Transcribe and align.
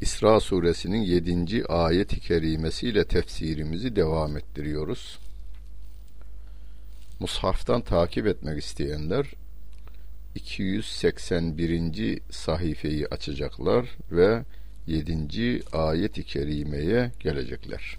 İsra 0.00 0.40
suresinin 0.40 1.02
7. 1.02 1.64
ayet-i 1.66 2.20
kerimesiyle 2.20 3.04
tefsirimizi 3.04 3.96
devam 3.96 4.36
ettiriyoruz. 4.36 5.18
Mushaftan 7.18 7.82
takip 7.82 8.26
etmek 8.26 8.64
isteyenler 8.64 9.26
281. 10.34 12.20
sayfayı 12.30 13.06
açacaklar 13.10 13.96
ve 14.10 14.44
7. 14.86 15.62
ayet-i 15.72 16.24
kerimeye 16.24 17.12
gelecekler. 17.20 17.96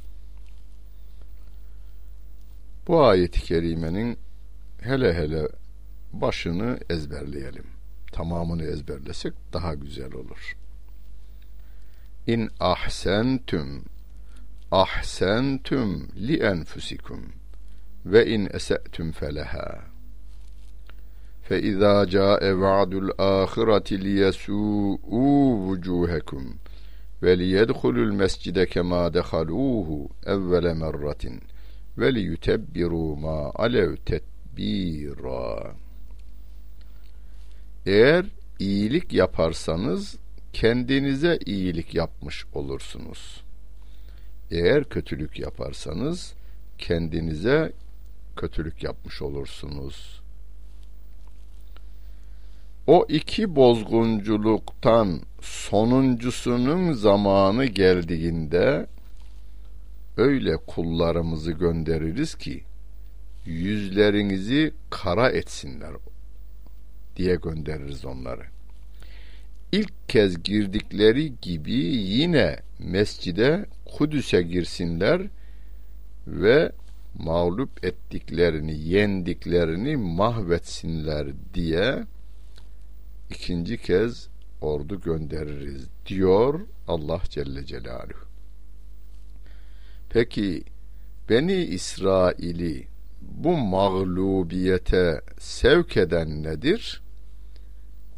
Bu 2.88 3.04
ayet-i 3.04 3.42
kerimenin 3.42 4.18
hele 4.81 5.14
hele 5.14 5.48
başını 6.14 6.80
ezberleyelim. 6.90 7.66
Tamamını 8.12 8.64
ezberlesek 8.64 9.34
daha 9.54 9.73
güzel 9.73 10.14
olur. 10.14 10.61
İn 12.27 12.49
ahsentüm 12.59 13.85
ahsentüm 14.71 16.07
li 16.27 16.38
enfusikum 16.44 17.34
ve 18.05 18.28
in 18.28 18.50
ese'tüm 18.53 19.11
feleha. 19.11 19.81
Fe 21.41 21.61
izâ 21.61 22.05
câe 22.09 22.59
va'dul 22.59 23.09
âhireti 23.17 23.95
liyesû'û 23.95 25.25
vucûhekum 25.66 26.45
ve 27.23 27.39
li 27.39 27.39
liyedhulul 27.39 28.13
mescide 28.13 28.66
kemâ 28.66 29.13
dehalûhu 29.13 30.09
evvele 30.25 30.73
merratin 30.73 31.41
ve 31.97 32.16
li 32.16 32.19
liyutebbirû 32.19 33.19
mâ 33.19 33.52
alev 33.56 33.95
tetbîrâ. 33.95 35.75
Eğer 37.85 38.25
iyilik 38.59 39.13
yaparsanız 39.13 40.20
kendinize 40.53 41.39
iyilik 41.45 41.95
yapmış 41.95 42.45
olursunuz. 42.53 43.44
Eğer 44.52 44.83
kötülük 44.83 45.39
yaparsanız 45.39 46.33
kendinize 46.77 47.73
kötülük 48.35 48.83
yapmış 48.83 49.22
olursunuz. 49.22 50.22
O 52.88 53.05
iki 53.09 53.55
bozgunculuktan 53.55 55.22
sonuncusunun 55.41 56.94
zamanı 56.94 57.66
geldiğinde 57.66 58.88
öyle 60.17 60.57
kullarımızı 60.57 61.52
göndeririz 61.52 62.35
ki 62.35 62.63
yüzlerinizi 63.45 64.73
kara 64.89 65.29
etsinler 65.29 65.91
diye 67.16 67.35
göndeririz 67.35 68.05
onları 68.05 68.44
ilk 69.72 69.94
kez 70.08 70.44
girdikleri 70.44 71.33
gibi 71.41 71.73
yine 71.95 72.59
mescide 72.80 73.66
Kudüs'e 73.86 74.41
girsinler 74.41 75.22
ve 76.28 76.72
mağlup 77.16 77.86
ettiklerini, 77.86 78.80
yendiklerini 78.80 79.95
mahvetsinler 79.95 81.28
diye 81.53 82.03
ikinci 83.29 83.78
kez 83.78 84.28
ordu 84.62 85.01
göndeririz 85.01 85.88
diyor 86.06 86.59
Allah 86.88 87.22
Celle 87.29 87.66
Celaluhu. 87.66 88.25
Peki 90.09 90.63
Beni 91.29 91.53
İsrail'i 91.53 92.88
bu 93.22 93.57
mağlubiyete 93.57 95.22
sevk 95.40 95.97
eden 95.97 96.44
nedir? 96.44 97.01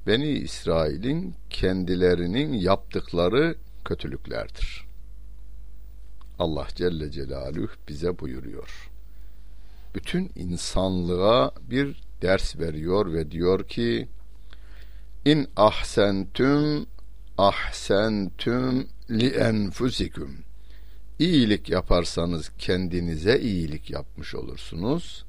Beni 0.08 0.30
İsrail'in 0.30 1.36
kendilerinin 1.50 2.54
yaptıkları 2.54 3.56
kötülüklerdir. 3.86 4.86
Allah 6.40 6.68
Celle 6.76 7.12
Celaluhu 7.12 7.72
bize 7.88 8.20
buyuruyor. 8.20 8.92
Bütün 9.96 10.32
insanlığa 10.36 11.52
bir 11.62 12.02
ders 12.22 12.60
veriyor 12.60 13.14
ve 13.14 13.32
diyor 13.32 13.68
ki 13.68 14.08
İn 15.26 15.48
ahsentüm 15.56 16.86
ahsentüm 17.38 18.88
li 19.10 19.28
enfusikum 19.28 20.38
İyilik 21.20 21.70
yaparsanız 21.70 22.52
kendinize 22.58 23.40
iyilik 23.40 23.90
yapmış 23.90 24.36
olursunuz. 24.36 25.26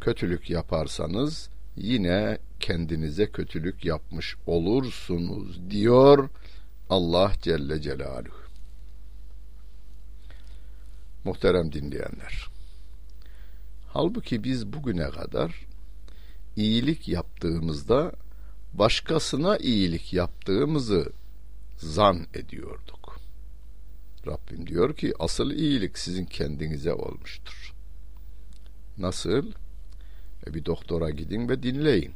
Kötülük 0.00 0.50
yaparsanız 0.50 1.48
yine 1.76 2.38
kendinize 2.60 3.26
kötülük 3.26 3.84
yapmış 3.84 4.36
olursunuz 4.46 5.70
diyor 5.70 6.28
Allah 6.90 7.32
Celle 7.42 7.80
Celaluhu. 7.80 8.42
Muhterem 11.24 11.72
dinleyenler. 11.72 12.48
Halbuki 13.88 14.44
biz 14.44 14.72
bugüne 14.72 15.10
kadar 15.10 15.66
iyilik 16.56 17.08
yaptığımızda 17.08 18.12
başkasına 18.72 19.56
iyilik 19.56 20.12
yaptığımızı 20.12 21.12
zan 21.78 22.26
ediyorduk. 22.34 23.18
Rabbim 24.26 24.66
diyor 24.66 24.96
ki 24.96 25.14
asıl 25.18 25.50
iyilik 25.50 25.98
sizin 25.98 26.24
kendinize 26.24 26.92
olmuştur. 26.92 27.72
Nasıl? 28.98 29.52
E 30.46 30.54
bir 30.54 30.64
doktora 30.64 31.10
gidin 31.10 31.48
ve 31.48 31.62
dinleyin. 31.62 32.14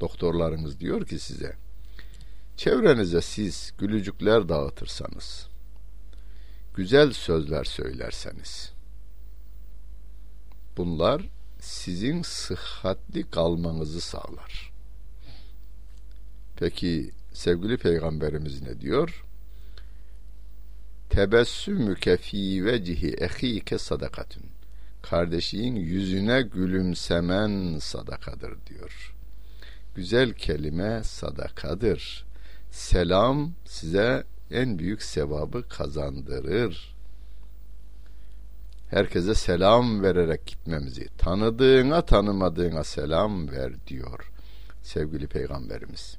Doktorlarınız 0.00 0.80
diyor 0.80 1.06
ki 1.06 1.18
size 1.18 1.56
çevrenize 2.56 3.20
siz 3.20 3.72
gülücükler 3.78 4.48
dağıtırsanız 4.48 5.48
güzel 6.74 7.12
sözler 7.12 7.64
söylerseniz 7.64 8.72
bunlar 10.76 11.22
sizin 11.60 12.22
sıhhatli 12.22 13.30
kalmanızı 13.30 14.00
sağlar. 14.00 14.72
Peki 16.56 17.10
sevgili 17.32 17.76
peygamberimiz 17.76 18.62
ne 18.62 18.80
diyor? 18.80 19.24
Tebessümüke 21.10 22.16
fi 22.16 22.64
vecihi 22.64 23.08
ehike 23.08 23.78
sadakatun. 23.78 24.42
Kardeşin 25.02 25.76
yüzüne 25.76 26.42
gülümsemen 26.42 27.78
sadakadır 27.78 28.66
diyor 28.66 29.14
güzel 29.98 30.32
kelime 30.32 31.04
sadakadır. 31.04 32.24
Selam 32.70 33.52
size 33.64 34.24
en 34.50 34.78
büyük 34.78 35.02
sevabı 35.02 35.68
kazandırır. 35.68 36.94
Herkese 38.90 39.34
selam 39.34 40.02
vererek 40.02 40.46
gitmemizi, 40.46 41.08
tanıdığına 41.18 42.02
tanımadığına 42.02 42.84
selam 42.84 43.50
ver 43.50 43.72
diyor 43.86 44.32
sevgili 44.82 45.26
peygamberimiz. 45.26 46.16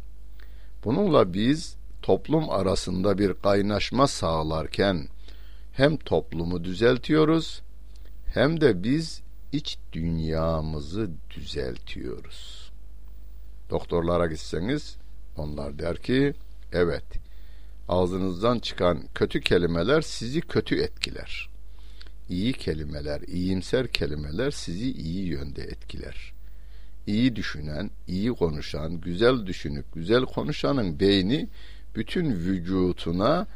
Bununla 0.84 1.34
biz 1.34 1.76
toplum 2.02 2.50
arasında 2.50 3.18
bir 3.18 3.34
kaynaşma 3.34 4.08
sağlarken 4.08 5.08
hem 5.74 5.98
toplumu 5.98 6.64
düzeltiyoruz 6.64 7.62
hem 8.34 8.62
de 8.62 8.84
biz 8.84 9.22
iç 9.52 9.78
dünyamızı 9.94 11.10
düzeltiyoruz. 11.30 12.72
Doktorlara 13.70 14.28
gitseniz 14.28 14.98
onlar 15.38 15.80
der 15.80 15.98
ki 15.98 16.34
evet 16.72 17.04
ağzınızdan 17.88 18.60
çıkan 18.60 19.04
kötü 19.16 19.42
kelimeler 19.42 20.02
sizi 20.02 20.42
kötü 20.42 20.76
etkiler. 20.76 21.50
İyi 22.30 22.54
kelimeler, 22.54 23.22
iyimser 23.22 23.88
kelimeler 23.88 24.52
sizi 24.52 24.92
iyi 24.92 25.26
yönde 25.26 25.64
etkiler. 25.64 26.34
İyi 27.08 27.36
düşünen, 27.36 27.90
iyi 28.08 28.30
konuşan, 28.30 29.02
güzel 29.02 29.46
düşünüp 29.46 29.86
güzel 29.94 30.26
konuşanın 30.26 31.00
beyni 31.00 31.48
bütün 31.96 32.32
vücutuna 32.32 33.48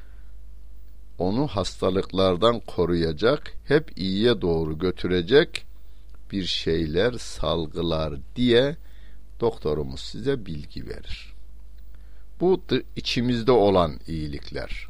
onu 1.17 1.47
hastalıklardan 1.47 2.59
koruyacak, 2.59 3.53
hep 3.67 3.97
iyiye 3.97 4.41
doğru 4.41 4.79
götürecek 4.79 5.65
bir 6.31 6.45
şeyler 6.45 7.13
salgılar 7.13 8.13
diye 8.35 8.75
doktorumuz 9.39 9.99
size 9.99 10.45
bilgi 10.45 10.87
verir. 10.87 11.33
Bu 12.39 12.61
içimizde 12.95 13.51
olan 13.51 13.99
iyilikler. 14.07 14.87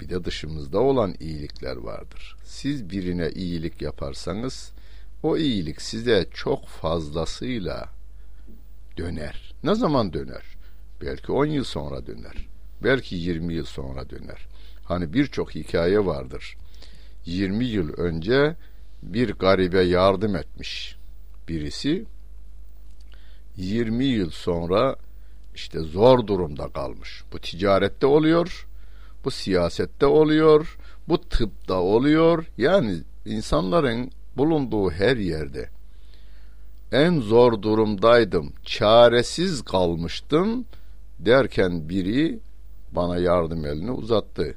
Bir 0.00 0.08
de 0.08 0.24
dışımızda 0.24 0.80
olan 0.80 1.14
iyilikler 1.20 1.76
vardır. 1.76 2.36
Siz 2.44 2.90
birine 2.90 3.30
iyilik 3.30 3.82
yaparsanız 3.82 4.72
o 5.22 5.36
iyilik 5.36 5.82
size 5.82 6.26
çok 6.34 6.66
fazlasıyla 6.66 7.88
döner. 8.96 9.54
Ne 9.64 9.74
zaman 9.74 10.12
döner? 10.12 10.44
Belki 11.00 11.32
10 11.32 11.46
yıl 11.46 11.64
sonra 11.64 12.06
döner. 12.06 12.48
Belki 12.84 13.16
20 13.16 13.54
yıl 13.54 13.64
sonra 13.64 14.10
döner. 14.10 14.46
Hani 14.84 15.12
birçok 15.12 15.54
hikaye 15.54 16.06
vardır. 16.06 16.56
20 17.26 17.64
yıl 17.64 17.92
önce 17.92 18.56
bir 19.02 19.32
garibe 19.32 19.82
yardım 19.82 20.36
etmiş 20.36 20.96
birisi 21.48 22.04
20 23.56 24.04
yıl 24.04 24.30
sonra 24.30 24.96
işte 25.54 25.80
zor 25.80 26.26
durumda 26.26 26.68
kalmış. 26.68 27.22
Bu 27.32 27.38
ticarette 27.38 28.06
oluyor, 28.06 28.66
bu 29.24 29.30
siyasette 29.30 30.06
oluyor, 30.06 30.78
bu 31.08 31.20
tıpta 31.20 31.80
oluyor. 31.80 32.46
Yani 32.58 32.98
insanların 33.26 34.10
bulunduğu 34.36 34.90
her 34.90 35.16
yerde 35.16 35.68
en 36.92 37.20
zor 37.20 37.62
durumdaydım, 37.62 38.52
çaresiz 38.64 39.62
kalmıştım 39.62 40.64
derken 41.18 41.88
biri 41.88 42.38
bana 42.92 43.16
yardım 43.16 43.66
elini 43.66 43.90
uzattı. 43.90 44.54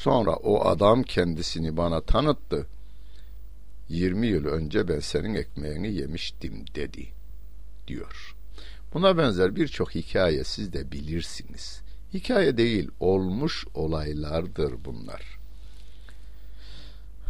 Sonra 0.00 0.36
o 0.36 0.64
adam 0.64 1.02
kendisini 1.02 1.76
bana 1.76 2.00
tanıttı. 2.00 2.66
20 3.88 4.26
yıl 4.26 4.44
önce 4.44 4.88
ben 4.88 5.00
senin 5.00 5.34
ekmeğini 5.34 5.94
yemiştim 5.94 6.64
dedi 6.74 7.08
diyor. 7.86 8.36
Buna 8.94 9.18
benzer 9.18 9.56
birçok 9.56 9.94
hikaye 9.94 10.44
siz 10.44 10.72
de 10.72 10.92
bilirsiniz. 10.92 11.80
Hikaye 12.14 12.56
değil, 12.56 12.90
olmuş 13.00 13.66
olaylardır 13.74 14.84
bunlar. 14.84 15.38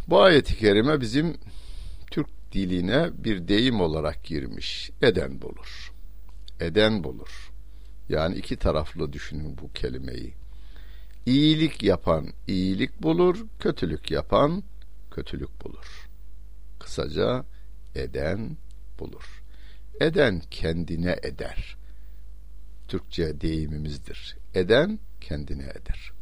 Bu 0.08 0.22
ayet-i 0.22 0.58
kerime 0.58 1.00
bizim 1.00 1.36
Türk 2.10 2.28
diline 2.52 3.10
bir 3.24 3.48
deyim 3.48 3.80
olarak 3.80 4.24
girmiş. 4.24 4.90
Eden 5.02 5.42
bulur. 5.42 5.92
Eden 6.60 7.04
bulur. 7.04 7.52
Yani 8.08 8.36
iki 8.36 8.56
taraflı 8.56 9.12
düşünün 9.12 9.58
bu 9.62 9.72
kelimeyi. 9.72 10.39
İyilik 11.26 11.82
yapan 11.82 12.26
iyilik 12.46 13.02
bulur, 13.02 13.46
kötülük 13.58 14.10
yapan 14.10 14.62
kötülük 15.10 15.64
bulur. 15.64 16.08
Kısaca 16.78 17.44
eden 17.94 18.56
bulur. 18.98 19.42
Eden 20.00 20.42
kendine 20.50 21.16
eder. 21.22 21.76
Türkçe 22.88 23.40
deyimimizdir. 23.40 24.36
Eden 24.54 24.98
kendine 25.20 25.64
eder. 25.64 26.12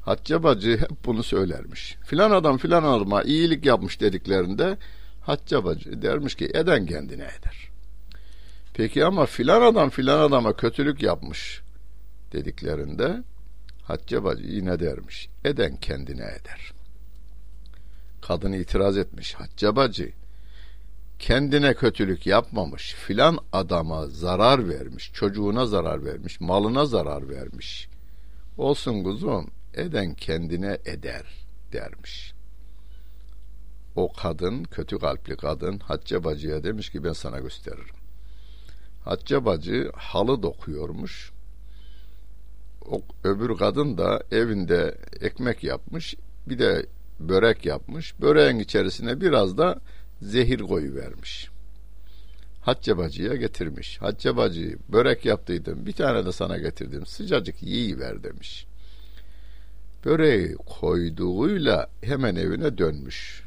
Hacca 0.00 0.42
bacı 0.42 0.76
hep 0.76 1.04
bunu 1.04 1.22
söylermiş. 1.22 1.96
Filan 2.04 2.30
adam 2.30 2.58
filan 2.58 2.84
adama 2.84 3.22
iyilik 3.22 3.66
yapmış 3.66 4.00
dediklerinde 4.00 4.78
Hacca 5.26 5.64
bacı 5.64 6.02
dermiş 6.02 6.34
ki 6.34 6.50
eden 6.54 6.86
kendine 6.86 7.22
eder. 7.22 7.70
Peki 8.74 9.04
ama 9.04 9.26
filan 9.26 9.62
adam 9.62 9.90
filan 9.90 10.20
adama 10.20 10.56
kötülük 10.56 11.02
yapmış 11.02 11.62
dediklerinde 12.32 13.22
Hacca 13.86 14.24
bacı 14.24 14.44
yine 14.44 14.80
dermiş. 14.80 15.28
Eden 15.44 15.76
kendine 15.76 16.22
eder. 16.22 16.72
Kadın 18.22 18.52
itiraz 18.52 18.96
etmiş. 18.96 19.34
Hacca 19.34 19.76
bacı 19.76 20.12
kendine 21.18 21.74
kötülük 21.74 22.26
yapmamış, 22.26 22.94
filan 22.94 23.38
adama 23.52 24.06
zarar 24.06 24.68
vermiş, 24.68 25.10
çocuğuna 25.12 25.66
zarar 25.66 26.04
vermiş, 26.04 26.40
malına 26.40 26.86
zarar 26.86 27.28
vermiş. 27.28 27.88
Olsun 28.58 29.04
kuzum, 29.04 29.50
eden 29.74 30.14
kendine 30.14 30.78
eder 30.84 31.24
dermiş. 31.72 32.32
O 33.96 34.12
kadın, 34.12 34.64
kötü 34.64 34.98
kalpli 34.98 35.36
kadın 35.36 35.78
Hacca 35.78 36.24
bacıya 36.24 36.64
demiş 36.64 36.90
ki 36.90 37.04
ben 37.04 37.12
sana 37.12 37.38
gösteririm. 37.38 37.96
Hacca 39.04 39.44
bacı 39.44 39.92
halı 39.96 40.42
dokuyormuş. 40.42 41.32
O 42.90 43.02
öbür 43.24 43.56
kadın 43.56 43.98
da 43.98 44.22
evinde 44.30 44.98
ekmek 45.20 45.64
yapmış, 45.64 46.14
bir 46.48 46.58
de 46.58 46.86
börek 47.20 47.66
yapmış. 47.66 48.20
Böreğin 48.20 48.58
içerisine 48.58 49.20
biraz 49.20 49.58
da 49.58 49.80
zehir 50.22 50.60
koyu 50.60 50.94
vermiş. 50.94 51.48
Hacca 52.60 52.98
bacıya 52.98 53.34
getirmiş. 53.34 54.00
Hacca 54.00 54.36
bacı 54.36 54.76
börek 54.88 55.24
yaptıydım. 55.24 55.86
Bir 55.86 55.92
tane 55.92 56.26
de 56.26 56.32
sana 56.32 56.58
getirdim. 56.58 57.06
Sıcacık 57.06 57.62
yiyiver 57.62 58.22
demiş. 58.22 58.66
Böreği 60.04 60.54
koyduğuyla 60.54 61.90
hemen 62.02 62.36
evine 62.36 62.78
dönmüş. 62.78 63.42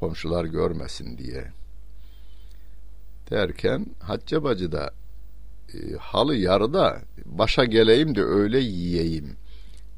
Komşular 0.00 0.44
görmesin 0.44 1.18
diye. 1.18 1.52
Derken 3.30 3.86
Hacca 4.00 4.44
bacı 4.44 4.72
da 4.72 4.90
halı 5.98 6.36
yarıda 6.36 7.00
başa 7.24 7.64
geleyim 7.64 8.14
de 8.14 8.22
öyle 8.22 8.58
yiyeyim 8.58 9.36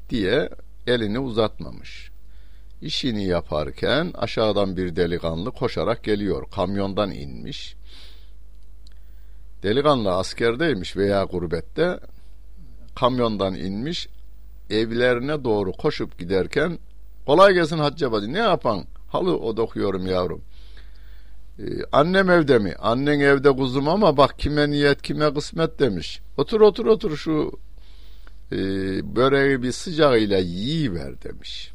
diye 0.09 0.49
elini 0.87 1.19
uzatmamış. 1.19 2.11
İşini 2.81 3.25
yaparken 3.25 4.11
aşağıdan 4.17 4.77
bir 4.77 4.95
delikanlı 4.95 5.51
koşarak 5.51 6.03
geliyor. 6.03 6.51
Kamyondan 6.51 7.11
inmiş. 7.11 7.75
Delikanlı 9.63 10.11
askerdeymiş 10.11 10.97
veya 10.97 11.23
gurbette. 11.23 11.99
Kamyondan 12.95 13.55
inmiş. 13.55 14.07
Evlerine 14.69 15.43
doğru 15.43 15.71
koşup 15.71 16.19
giderken 16.19 16.79
kolay 17.25 17.53
gelsin 17.53 17.77
Hacı 17.77 18.11
Bacı 18.11 18.33
ne 18.33 18.39
yapan? 18.39 18.85
Halı 19.07 19.37
o 19.37 19.57
dokuyorum 19.57 20.07
yavrum. 20.07 20.41
Ee, 21.59 21.63
annem 21.91 22.29
evde 22.29 22.59
mi? 22.59 22.73
Annen 22.79 23.19
evde 23.19 23.51
kuzum 23.51 23.87
ama 23.87 24.17
bak 24.17 24.39
kime 24.39 24.69
niyet 24.69 25.01
kime 25.01 25.33
kısmet 25.33 25.79
demiş. 25.79 26.21
Otur 26.37 26.61
otur 26.61 26.85
otur 26.85 27.17
şu 27.17 27.59
e, 28.51 28.57
böreği 29.15 29.63
bir 29.63 29.71
sıcağıyla 29.71 30.37
yiyiver 30.37 31.21
demiş. 31.21 31.71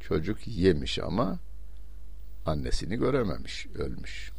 Çocuk 0.00 0.46
yemiş 0.46 0.98
ama 0.98 1.38
annesini 2.46 2.96
görememiş, 2.96 3.66
ölmüş. 3.66 4.30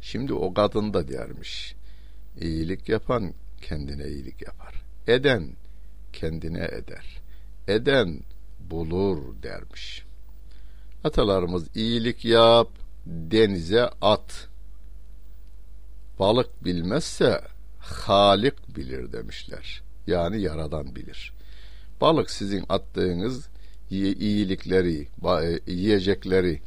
Şimdi 0.00 0.32
o 0.34 0.54
kadın 0.54 0.94
da 0.94 1.08
dermiş. 1.08 1.74
İyilik 2.40 2.88
yapan 2.88 3.34
kendine 3.62 4.06
iyilik 4.08 4.42
yapar. 4.42 4.74
Eden 5.06 5.48
kendine 6.12 6.64
eder. 6.64 7.22
Eden 7.68 8.20
bulur 8.70 9.42
dermiş. 9.42 10.07
Atalarımız 11.04 11.76
iyilik 11.76 12.24
yap, 12.24 12.68
denize 13.06 13.90
at. 14.00 14.48
Balık 16.18 16.64
bilmezse 16.64 17.40
Halik 17.78 18.76
bilir 18.76 19.12
demişler. 19.12 19.82
Yani 20.06 20.40
yaradan 20.40 20.96
bilir. 20.96 21.32
Balık 22.00 22.30
sizin 22.30 22.64
attığınız 22.68 23.48
iyilikleri, 23.90 25.08
e, 25.24 25.72
yiyecekleri 25.72 26.60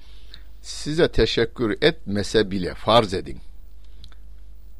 size 0.61 1.11
teşekkür 1.11 1.77
etmese 1.81 2.51
bile 2.51 2.73
farz 2.73 3.13
edin. 3.13 3.39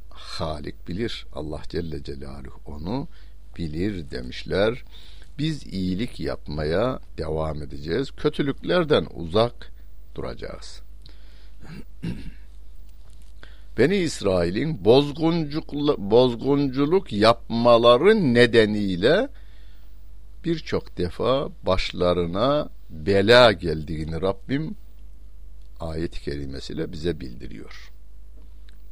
Halik 0.10 0.88
bilir. 0.88 1.25
Allah 1.34 1.62
Celle 1.70 2.03
Celaluhu 2.03 2.60
onu 2.65 3.08
bilir 3.58 4.12
demişler. 4.12 4.84
Biz 5.42 5.68
iyilik 5.68 6.20
yapmaya 6.20 7.00
devam 7.18 7.62
edeceğiz. 7.62 8.12
Kötülüklerden 8.12 9.08
uzak 9.14 9.72
duracağız. 10.16 10.82
Beni 13.78 13.96
İsrail'in 13.96 14.86
bozgunculuk, 15.98 17.14
yapmaları 17.14 18.34
nedeniyle 18.34 19.30
birçok 20.46 20.98
defa 20.98 21.50
başlarına 21.66 22.70
bela 22.90 23.52
geldiğini 23.52 24.22
Rabbim 24.22 24.76
ayet-i 25.80 26.22
kerimesiyle 26.22 26.92
bize 26.92 27.20
bildiriyor. 27.20 27.92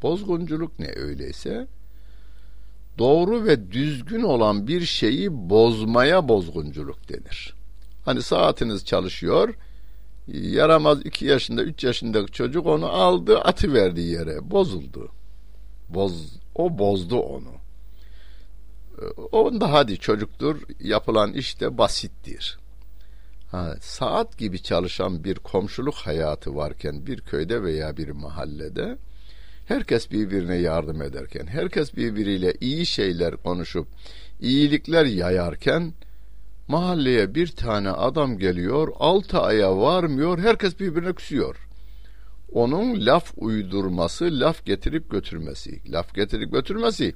Bozgunculuk 0.02 0.80
ne 0.80 0.92
öyleyse 0.96 1.68
doğru 3.00 3.46
ve 3.46 3.72
düzgün 3.72 4.24
olan 4.24 4.68
bir 4.68 4.86
şeyi 4.86 5.50
bozmaya 5.50 6.28
bozgunculuk 6.28 7.10
denir. 7.10 7.54
Hani 8.06 8.22
saatiniz 8.22 8.86
çalışıyor, 8.86 9.54
yaramaz 10.28 11.00
iki 11.06 11.26
yaşında, 11.26 11.64
üç 11.64 11.84
yaşındaki 11.84 12.32
çocuk 12.32 12.66
onu 12.66 12.86
aldı, 12.86 13.40
atı 13.40 13.74
verdi 13.74 14.02
yere, 14.02 14.52
bozuldu. 14.52 15.12
Boz, 15.90 16.40
o 16.56 16.78
bozdu 16.78 17.20
onu. 17.20 17.52
Onda 19.32 19.72
hadi 19.72 19.98
çocuktur, 19.98 20.62
yapılan 20.80 21.34
iş 21.34 21.62
de 21.62 21.78
basittir. 21.78 22.60
Ha, 23.52 23.76
saat 23.82 24.38
gibi 24.38 24.64
çalışan 24.64 25.24
bir 25.24 25.36
komşuluk 25.36 25.96
hayatı 25.96 26.56
varken 26.56 27.06
bir 27.08 27.22
köyde 27.22 27.64
veya 27.64 27.98
bir 27.98 28.10
mahallede 28.10 28.98
herkes 29.70 30.12
birbirine 30.12 30.56
yardım 30.56 31.02
ederken, 31.02 31.48
herkes 31.48 31.96
birbiriyle 31.96 32.54
iyi 32.62 32.86
şeyler 32.86 33.38
konuşup 33.38 33.88
iyilikler 34.42 35.06
yayarken 35.06 35.94
Mahalleye 36.70 37.36
bir 37.36 37.48
tane 37.48 37.90
adam 37.90 38.38
geliyor, 38.38 38.88
altı 39.00 39.40
aya 39.40 39.78
varmıyor, 39.78 40.40
herkes 40.40 40.80
birbirine 40.80 41.14
küsüyor. 41.14 41.68
Onun 42.52 43.06
laf 43.06 43.34
uydurması, 43.38 44.40
laf 44.40 44.66
getirip 44.66 45.12
götürmesi, 45.12 45.92
laf 45.92 46.16
getirip 46.16 46.52
götürmesi 46.52 47.16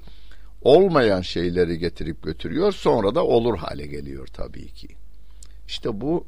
olmayan 0.62 1.22
şeyleri 1.22 1.80
getirip 1.80 2.24
götürüyor, 2.24 2.72
sonra 2.72 3.16
da 3.16 3.26
olur 3.26 3.58
hale 3.58 3.88
geliyor 3.88 4.28
tabii 4.28 4.68
ki. 4.68 4.88
İşte 5.68 6.02
bu 6.02 6.28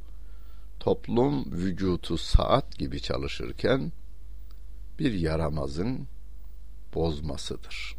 toplum 0.80 1.52
vücutu 1.52 2.18
saat 2.18 2.78
gibi 2.78 3.02
çalışırken 3.02 3.92
bir 5.00 5.14
yaramazın 5.14 6.08
bozmasıdır. 6.96 7.96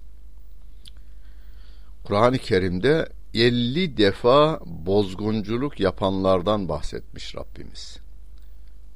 Kur'an-ı 2.04 2.38
Kerim'de 2.38 3.08
50 3.34 3.96
defa 3.96 4.60
bozgunculuk 4.66 5.80
yapanlardan 5.80 6.68
bahsetmiş 6.68 7.36
Rabbimiz. 7.36 7.98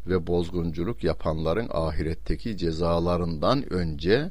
Ve 0.07 0.27
bozgunculuk 0.27 1.05
yapanların 1.05 1.69
ahiretteki 1.73 2.57
cezalarından 2.57 3.73
önce 3.73 4.31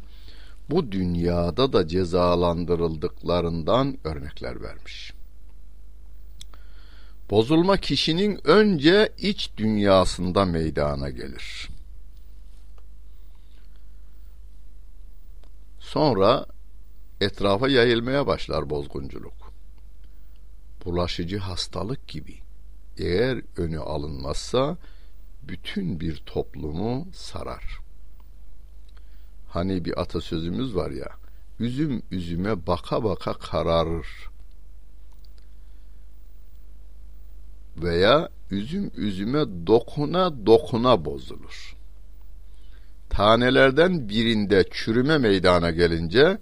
bu 0.69 0.91
dünyada 0.91 1.73
da 1.73 1.87
cezalandırıldıklarından 1.87 3.97
örnekler 4.03 4.61
vermiş. 4.61 5.13
Bozulma 7.29 7.77
kişinin 7.77 8.39
önce 8.43 9.09
iç 9.17 9.49
dünyasında 9.57 10.45
meydana 10.45 11.09
gelir. 11.09 11.69
Sonra 15.93 16.45
etrafa 17.21 17.67
yayılmaya 17.67 18.27
başlar 18.27 18.69
bozgunculuk. 18.69 19.53
Bulaşıcı 20.85 21.37
hastalık 21.37 22.07
gibi. 22.07 22.37
Eğer 22.97 23.41
önü 23.57 23.79
alınmazsa 23.79 24.77
bütün 25.43 25.99
bir 25.99 26.15
toplumu 26.15 27.07
sarar. 27.13 27.79
Hani 29.47 29.85
bir 29.85 30.01
atasözümüz 30.01 30.75
var 30.75 30.91
ya, 30.91 31.09
üzüm 31.59 32.01
üzüme 32.11 32.67
baka 32.67 33.03
baka 33.03 33.33
kararır. 33.33 34.29
Veya 37.77 38.29
üzüm 38.51 38.91
üzüme 38.95 39.67
dokuna 39.67 40.45
dokuna 40.45 41.05
bozulur. 41.05 41.78
Tanelerden 43.09 44.09
birinde 44.09 44.65
çürüme 44.71 45.17
meydana 45.17 45.71
gelince 45.71 46.37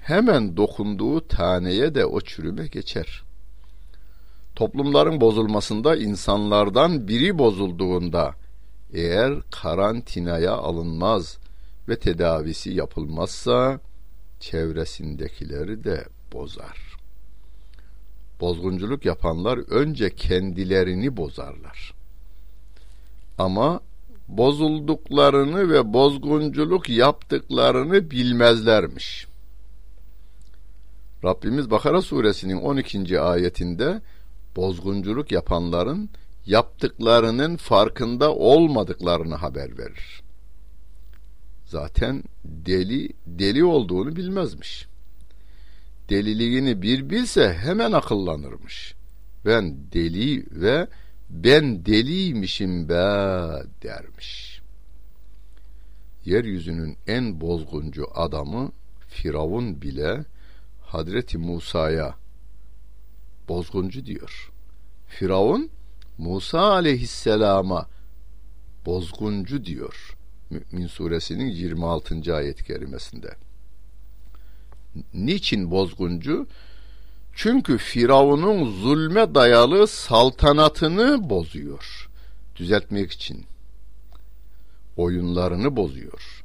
hemen 0.00 0.56
dokunduğu 0.56 1.28
taneye 1.28 1.94
de 1.94 2.06
o 2.06 2.20
çürüme 2.20 2.66
geçer. 2.66 3.22
Toplumların 4.56 5.20
bozulmasında 5.20 5.96
insanlardan 5.96 7.08
biri 7.08 7.38
bozulduğunda 7.38 8.34
eğer 8.92 9.34
karantinaya 9.50 10.52
alınmaz 10.52 11.38
ve 11.88 11.98
tedavisi 11.98 12.70
yapılmazsa 12.70 13.80
çevresindekileri 14.40 15.84
de 15.84 16.04
bozar. 16.32 16.96
Bozgunculuk 18.40 19.04
yapanlar 19.04 19.58
önce 19.58 20.14
kendilerini 20.14 21.16
bozarlar. 21.16 21.94
Ama 23.38 23.80
bozulduklarını 24.28 25.70
ve 25.70 25.92
bozgunculuk 25.92 26.88
yaptıklarını 26.88 28.10
bilmezlermiş. 28.10 29.26
Rabbimiz 31.24 31.70
Bakara 31.70 32.02
suresinin 32.02 32.56
12. 32.56 33.20
ayetinde 33.20 34.00
bozgunculuk 34.56 35.32
yapanların 35.32 36.10
yaptıklarının 36.46 37.56
farkında 37.56 38.34
olmadıklarını 38.34 39.34
haber 39.34 39.78
verir. 39.78 40.22
Zaten 41.64 42.22
deli 42.44 43.08
deli 43.26 43.64
olduğunu 43.64 44.16
bilmezmiş. 44.16 44.86
Deliliğini 46.08 46.82
bir 46.82 47.10
bilse 47.10 47.54
hemen 47.54 47.92
akıllanırmış. 47.92 48.94
Ben 49.44 49.76
deli 49.92 50.46
ve 50.50 50.88
ben 51.30 51.86
deliymişim 51.86 52.88
be 52.88 52.94
dermiş. 53.82 54.60
Yeryüzünün 56.24 56.96
en 57.06 57.40
bozguncu 57.40 58.06
adamı 58.14 58.72
Firavun 59.08 59.82
bile 59.82 60.24
Hazreti 60.82 61.38
Musa'ya 61.38 62.14
bozguncu 63.48 64.06
diyor. 64.06 64.52
Firavun 65.06 65.70
Musa 66.18 66.60
aleyhisselama 66.60 67.88
bozguncu 68.86 69.64
diyor. 69.64 70.16
Mü'min 70.50 70.86
suresinin 70.86 71.48
26. 71.50 72.34
ayet 72.34 72.62
kerimesinde. 72.62 73.36
Niçin 75.14 75.70
bozguncu? 75.70 76.46
Çünkü 77.40 77.78
Firavun'un 77.78 78.80
zulme 78.80 79.34
dayalı 79.34 79.86
saltanatını 79.86 81.30
bozuyor. 81.30 82.08
Düzeltmek 82.56 83.10
için. 83.10 83.44
Oyunlarını 84.96 85.76
bozuyor. 85.76 86.44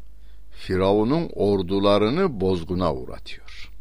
Firavun'un 0.52 1.30
ordularını 1.34 2.42
bozguna 2.42 2.94
uğratıyor. 2.94 3.72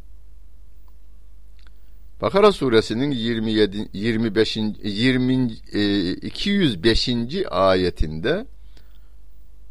Bakara 2.21 2.53
suresinin 2.53 3.11
27 3.11 3.89
25. 3.93 4.57
20 4.57 5.53
205. 6.23 7.09
ayetinde 7.51 8.47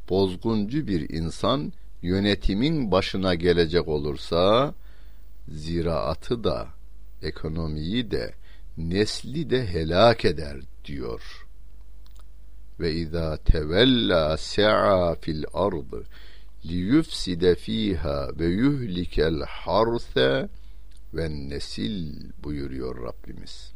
bozguncu 0.09 0.87
bir 0.87 1.09
insan 1.09 1.73
yönetimin 2.01 2.91
başına 2.91 3.35
gelecek 3.35 3.87
olursa 3.87 4.73
ziraatı 5.49 6.43
da 6.43 6.80
ekonomiyi 7.23 8.11
de 8.11 8.33
nesli 8.77 9.49
de 9.49 9.67
helak 9.67 10.25
eder 10.25 10.57
diyor. 10.85 11.47
Ve 12.79 12.93
izâ 12.93 13.37
tevella 13.37 14.37
se'a 14.37 15.15
fil 15.15 15.43
ardı 15.53 16.03
liyufside 16.65 17.55
fiha 17.55 18.29
ve 18.39 18.45
yuhlikel 18.45 19.41
harse 19.47 20.49
ve 21.13 21.29
nesil 21.29 22.13
buyuruyor 22.43 23.03
Rabbimiz. 23.03 23.71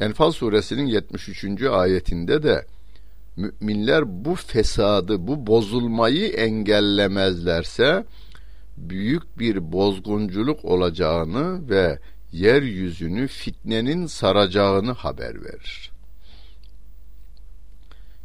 Enfal 0.00 0.30
suresinin 0.30 0.86
73. 0.86 1.62
ayetinde 1.62 2.42
de 2.42 2.66
müminler 3.36 4.24
bu 4.24 4.34
fesadı, 4.34 5.26
bu 5.26 5.46
bozulmayı 5.46 6.28
engellemezlerse 6.28 8.04
büyük 8.76 9.38
bir 9.38 9.72
bozgunculuk 9.72 10.64
olacağını 10.64 11.68
ve 11.70 11.98
yeryüzünü 12.32 13.28
fitnenin 13.28 14.06
saracağını 14.06 14.92
haber 14.92 15.44
verir. 15.44 15.92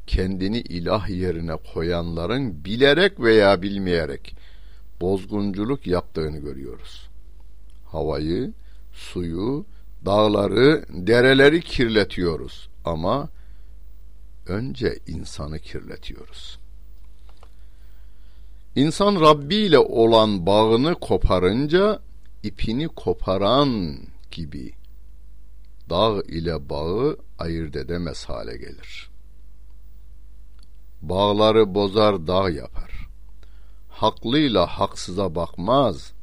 Kendini 0.08 0.60
ilah 0.60 1.10
yerine 1.10 1.56
koyanların 1.74 2.66
bilerek 2.66 3.20
veya 3.20 3.62
bilmeyerek 3.62 4.36
bozgunculuk 5.02 5.88
yaptığını 5.88 6.38
görüyoruz. 6.38 7.10
Havayı, 7.86 8.54
suyu, 8.94 9.66
dağları, 10.06 10.86
dereleri 10.90 11.62
kirletiyoruz 11.62 12.70
ama 12.86 13.30
önce 14.48 15.00
insanı 15.08 15.60
kirletiyoruz. 15.60 16.60
İnsan 18.76 19.22
Rabbi 19.22 19.56
ile 19.56 19.80
olan 19.80 20.46
bağını 20.46 20.96
koparınca 20.96 22.00
ipini 22.44 22.88
koparan 22.88 23.98
gibi 24.32 24.74
dağ 25.90 26.22
ile 26.28 26.70
bağı 26.70 27.18
ayırt 27.40 27.76
edemez 27.76 28.26
hale 28.26 28.58
gelir. 28.58 29.10
Bağları 31.02 31.76
bozar 31.76 32.28
dağ 32.28 32.50
yapar. 32.50 33.08
Haklıyla 33.90 34.66
haksıza 34.66 35.36
bakmaz. 35.36 36.14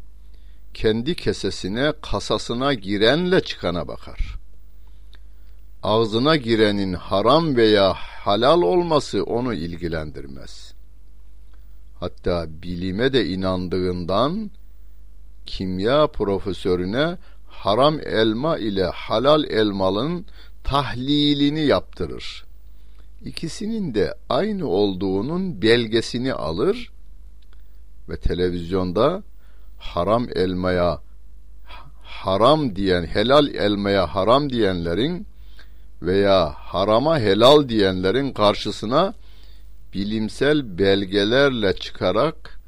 Kendi 0.75 1.15
kesesine 1.15 1.93
kasasına 2.03 2.75
girenle 2.75 3.41
çıkana 3.41 3.89
bakar. 3.89 4.39
Ağzına 5.83 6.37
girenin 6.37 6.93
haram 6.93 7.57
veya 7.57 7.93
halal 7.95 8.63
olması 8.63 9.25
onu 9.25 9.55
ilgilendirmez.'' 9.55 10.75
hatta 12.05 12.47
bilime 12.63 13.13
de 13.13 13.27
inandığından 13.27 14.51
kimya 15.47 16.07
profesörüne 16.07 17.19
haram 17.49 18.01
elma 18.01 18.59
ile 18.59 18.85
halal 18.85 19.45
elmalın 19.45 20.27
tahlilini 20.65 21.61
yaptırır. 21.61 22.45
İkisinin 23.25 23.95
de 23.95 24.15
aynı 24.29 24.69
olduğunun 24.69 25.63
belgesini 25.63 26.35
alır 26.35 26.91
ve 28.09 28.17
televizyonda 28.17 29.23
haram 29.79 30.27
elmaya 30.35 31.01
haram 32.03 32.77
diyen, 32.77 33.05
helal 33.05 33.55
elmaya 33.55 34.15
haram 34.15 34.51
diyenlerin 34.51 35.27
veya 36.03 36.51
harama 36.57 37.19
helal 37.19 37.69
diyenlerin 37.69 38.33
karşısına 38.33 39.15
bilimsel 39.95 40.79
belgelerle 40.79 41.77
çıkarak 41.77 42.61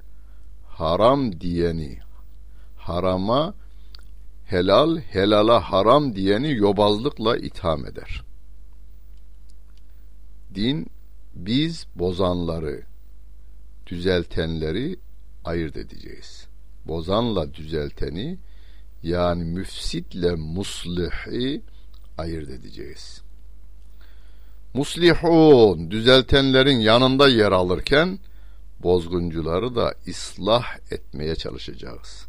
haram 0.69 1.41
diyeni 1.41 2.06
harama 2.89 3.55
helal, 4.45 4.99
helala 4.99 5.61
haram 5.61 6.17
diyeni 6.17 6.53
yobazlıkla 6.53 7.37
itham 7.37 7.87
eder. 7.87 8.23
Din 10.55 10.87
biz 11.35 11.87
bozanları, 11.95 12.83
düzeltenleri 13.87 14.97
ayırt 15.45 15.77
edeceğiz. 15.77 16.47
Bozanla 16.85 17.55
düzelteni 17.55 18.39
yani 19.03 19.45
müfsitle 19.45 20.35
muslihi 20.35 21.63
ayırt 22.19 22.51
edeceğiz. 22.51 23.23
Muslihun 24.75 25.91
düzeltenlerin 25.91 26.81
yanında 26.81 27.29
yer 27.29 27.53
alırken 27.53 28.19
bozguncuları 28.83 29.75
da 29.75 29.95
ıslah 30.09 30.65
etmeye 30.91 31.37
çalışacağız. 31.37 32.26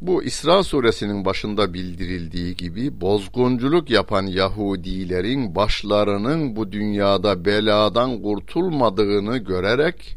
Bu 0.00 0.22
İsra 0.22 0.62
suresinin 0.62 1.24
başında 1.24 1.74
bildirildiği 1.74 2.56
gibi 2.56 3.00
bozgunculuk 3.00 3.90
yapan 3.90 4.26
Yahudilerin 4.26 5.54
başlarının 5.54 6.56
bu 6.56 6.72
dünyada 6.72 7.44
beladan 7.44 8.22
kurtulmadığını 8.22 9.38
görerek 9.38 10.16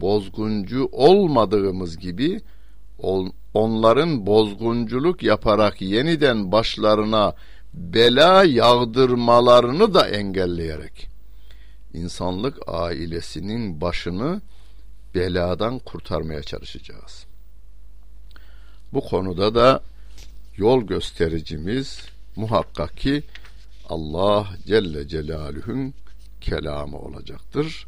bozguncu 0.00 0.88
olmadığımız 0.92 1.98
gibi 1.98 2.40
onların 3.54 4.26
bozgunculuk 4.26 5.22
yaparak 5.22 5.82
yeniden 5.82 6.52
başlarına 6.52 7.34
bela 7.74 8.44
yağdırmalarını 8.44 9.94
da 9.94 10.08
engelleyerek 10.08 11.08
insanlık 11.92 12.58
ailesinin 12.66 13.80
başını 13.80 14.40
beladan 15.14 15.78
kurtarmaya 15.78 16.42
çalışacağız. 16.42 17.23
Bu 18.94 19.00
konuda 19.00 19.54
da 19.54 19.80
yol 20.56 20.82
göstericimiz 20.82 22.08
muhakkak 22.36 22.96
ki 22.96 23.22
Allah 23.88 24.46
Celle 24.66 25.08
Celaluhu'nun 25.08 25.94
kelamı 26.40 26.98
olacaktır. 26.98 27.86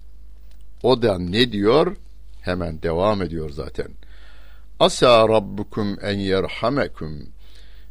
O 0.82 1.02
da 1.02 1.18
ne 1.18 1.52
diyor? 1.52 1.96
Hemen 2.40 2.82
devam 2.82 3.22
ediyor 3.22 3.50
zaten. 3.50 3.88
Asa 4.80 5.28
rabbukum 5.28 5.96
en 6.02 6.18
yerhamekum 6.18 7.28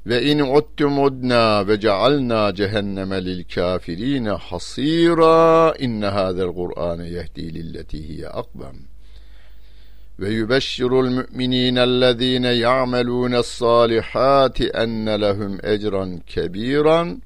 ve 0.05 0.23
in 0.23 0.39
uttum 0.39 1.03
udna 1.03 1.67
ve 1.67 1.79
cealna 1.79 2.55
cehenneme 2.55 3.25
lil 3.25 3.43
kafirine 3.43 4.29
hasira 4.29 5.73
inne 5.79 6.05
hadel 6.05 6.53
Kur'ane 6.53 7.09
yehdi 7.09 7.53
lilleti 7.53 8.07
hiye 8.07 8.29
akbem 8.29 8.94
ve 10.19 10.29
yubeşşirul 10.29 11.09
mu'minînellezîne 11.09 12.53
ya'melûne's-sâlihâti 12.65 14.69
enne 14.69 15.21
lehum 15.21 15.65
ecran 15.65 16.19
kebîran 16.19 17.21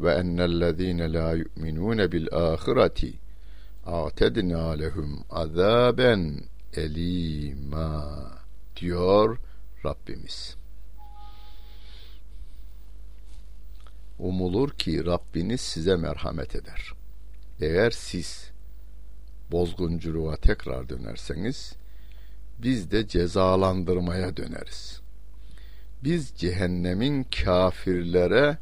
ve 0.00 0.12
ennellezîne 0.12 1.12
lâ 1.12 1.34
yu'minûne 1.34 2.12
bil 2.12 2.26
âhireti 2.32 3.12
a'tednâ 3.86 4.70
lehum 4.70 5.24
azâben 5.30 6.40
elîmâ 6.74 8.30
diyor 8.76 9.38
Rabbimiz. 9.84 10.56
Umulur 14.18 14.70
ki 14.70 15.06
Rabbiniz 15.06 15.60
size 15.60 15.96
merhamet 15.96 16.56
eder. 16.56 16.92
Eğer 17.60 17.90
siz 17.90 18.50
bozgunculuğa 19.50 20.36
tekrar 20.36 20.88
dönerseniz 20.88 21.76
biz 22.62 22.90
de 22.90 23.08
cezalandırmaya 23.08 24.36
döneriz. 24.36 25.00
Biz 26.04 26.32
cehennemin 26.36 27.26
kafirlere 27.44 28.58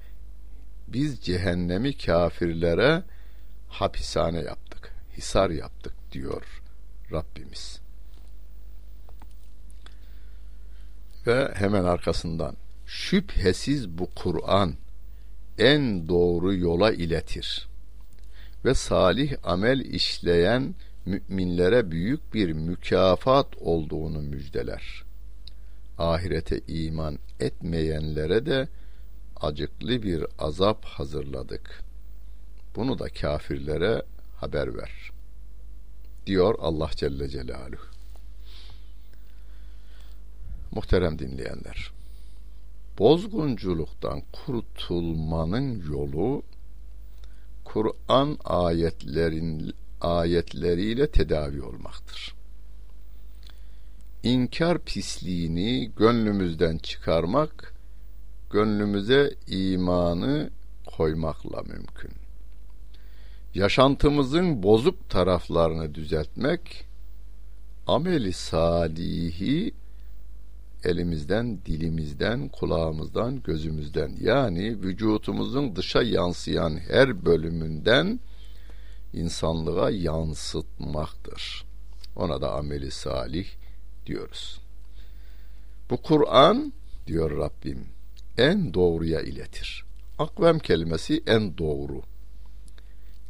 biz 0.88 1.20
cehennemi 1.20 1.98
kafirlere 1.98 3.02
hapishane 3.68 4.40
yaptık, 4.40 4.92
hisar 5.16 5.50
yaptık 5.50 5.92
diyor 6.12 6.62
Rabbimiz. 7.12 7.80
Ve 11.26 11.54
hemen 11.54 11.85
arkasından 11.85 12.56
şüphesiz 12.87 13.88
bu 13.88 14.11
Kur'an 14.14 14.74
en 15.59 16.09
doğru 16.09 16.54
yola 16.54 16.92
iletir 16.92 17.68
ve 18.64 18.74
salih 18.74 19.37
amel 19.44 19.80
işleyen 19.80 20.74
müminlere 21.06 21.90
büyük 21.90 22.34
bir 22.34 22.52
mükafat 22.52 23.46
olduğunu 23.60 24.22
müjdeler. 24.22 25.04
Ahirete 25.98 26.60
iman 26.68 27.18
etmeyenlere 27.40 28.46
de 28.46 28.68
acıklı 29.40 30.02
bir 30.02 30.24
azap 30.38 30.84
hazırladık. 30.84 31.82
Bunu 32.76 32.98
da 32.98 33.08
kafirlere 33.08 34.02
haber 34.36 34.78
ver. 34.78 35.10
Diyor 36.26 36.54
Allah 36.58 36.90
Celle 36.96 37.28
Celaluhu. 37.28 37.86
Muhterem 40.72 41.18
dinleyenler. 41.18 41.92
Bozgunculuktan 42.98 44.22
kurtulmanın 44.32 45.90
yolu 45.90 46.42
Kur'an 47.64 48.38
ayetlerin 48.44 49.74
ayetleriyle 50.06 51.10
tedavi 51.10 51.62
olmaktır. 51.62 52.34
İnkar 54.22 54.78
pisliğini 54.78 55.90
gönlümüzden 55.96 56.78
çıkarmak, 56.78 57.74
gönlümüze 58.50 59.34
imanı 59.46 60.50
koymakla 60.86 61.62
mümkün. 61.62 62.10
Yaşantımızın 63.54 64.62
bozuk 64.62 65.10
taraflarını 65.10 65.94
düzeltmek, 65.94 66.86
ameli 67.86 68.32
salihi 68.32 69.74
elimizden, 70.84 71.58
dilimizden, 71.66 72.48
kulağımızdan, 72.48 73.42
gözümüzden 73.42 74.12
yani 74.20 74.82
vücutumuzun 74.82 75.76
dışa 75.76 76.02
yansıyan 76.02 76.76
her 76.76 77.24
bölümünden 77.24 78.20
insanlığa 79.12 79.90
yansıtmaktır. 79.90 81.64
Ona 82.16 82.40
da 82.40 82.52
ameli 82.52 82.90
salih 82.90 83.46
diyoruz. 84.06 84.60
Bu 85.90 86.02
Kur'an 86.02 86.72
diyor 87.06 87.38
Rabbim 87.38 87.86
en 88.38 88.74
doğruya 88.74 89.20
iletir. 89.20 89.84
Akvem 90.18 90.58
kelimesi 90.58 91.22
en 91.26 91.58
doğru. 91.58 92.02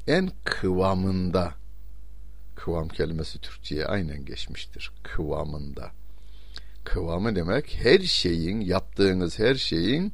En 0.07 0.31
kıvamında. 0.45 1.55
Kıvam 2.55 2.89
kelimesi 2.89 3.41
Türkçe'ye 3.41 3.87
aynen 3.87 4.25
geçmiştir. 4.25 4.91
Kıvamında. 5.03 5.91
Kıvamı 6.85 7.37
demek 7.37 7.79
her 7.83 8.01
şeyin, 8.01 8.61
yaptığınız 8.61 9.39
her 9.39 9.55
şeyin 9.55 10.13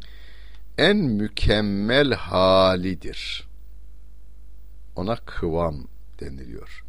en 0.78 0.96
mükemmel 0.96 2.12
halidir 2.12 3.51
ona 4.96 5.16
kıvam 5.16 5.86
deniliyor. 6.20 6.84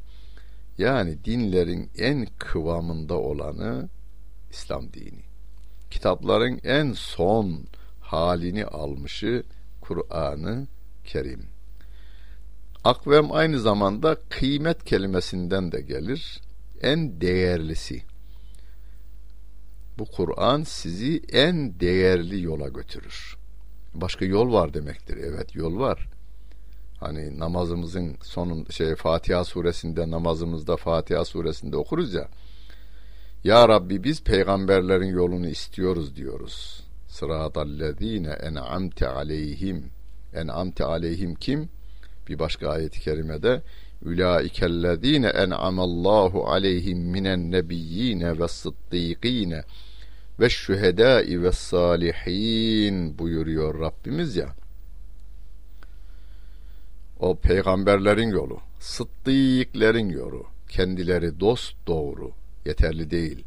Yani 0.77 1.25
dinlerin 1.25 1.89
en 1.97 2.27
kıvamında 2.39 3.13
olanı 3.13 3.89
İslam 4.51 4.93
dini. 4.93 5.23
Kitapların 5.91 6.59
en 6.63 6.93
son 6.93 7.63
halini 8.01 8.65
almışı 8.65 9.43
Kur'an-ı 9.81 10.67
Kerim. 11.05 11.45
Akvem 12.83 13.31
aynı 13.31 13.59
zamanda 13.59 14.17
kıymet 14.29 14.85
kelimesinden 14.85 15.71
de 15.71 15.81
gelir. 15.81 16.41
En 16.81 17.21
değerlisi. 17.21 18.03
Bu 19.97 20.05
Kur'an 20.05 20.63
sizi 20.63 21.21
en 21.31 21.79
değerli 21.79 22.41
yola 22.41 22.69
götürür. 22.69 23.37
Başka 23.93 24.25
yol 24.25 24.53
var 24.53 24.73
demektir. 24.73 25.17
Evet 25.17 25.55
yol 25.55 25.79
var. 25.79 26.07
Hani 27.03 27.39
namazımızın 27.39 28.15
sonun 28.23 28.65
şey 28.65 28.95
Fatiha 28.95 29.43
suresinde 29.43 30.11
namazımızda 30.11 30.77
Fatiha 30.77 31.25
suresinde 31.25 31.77
okuruz 31.77 32.13
ya. 32.13 32.27
Ya 33.43 33.69
Rabbi 33.69 34.03
biz 34.03 34.23
peygamberlerin 34.23 35.15
yolunu 35.15 35.47
istiyoruz 35.47 36.15
diyoruz. 36.15 36.83
Sıratallezine 37.07 38.29
en'amte 38.29 39.07
aleyhim. 39.07 39.89
En'amte 40.33 40.85
aleyhim 40.85 41.35
kim? 41.35 41.69
Bir 42.29 42.39
başka 42.39 42.69
ayet-i 42.69 42.99
kerimede 42.99 43.61
Ülaikellezine 44.05 45.27
en'amallahu 45.27 46.47
aleyhim 46.47 46.99
minen 46.99 47.51
nebiyyine 47.51 48.39
ve 48.39 48.47
sıddîkîne 48.47 49.63
ve 50.39 50.49
şühedâi 50.49 51.43
ve 51.43 51.51
salihin 51.51 53.19
buyuruyor 53.19 53.79
Rabbimiz 53.79 54.35
ya. 54.35 54.62
O 57.23 57.35
peygamberlerin 57.35 58.29
yolu, 58.29 58.59
sıddıklerin 58.79 60.09
yolu, 60.09 60.45
kendileri 60.69 61.39
dost 61.39 61.75
doğru, 61.87 62.31
yeterli 62.65 63.11
değil. 63.11 63.43